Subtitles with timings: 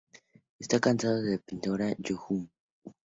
[0.57, 2.47] Está casado con la pintora Yu Hong.